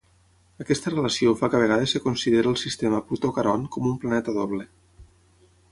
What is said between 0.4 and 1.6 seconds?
Aquesta relació fa que